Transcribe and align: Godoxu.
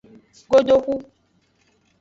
Godoxu. 0.49 0.95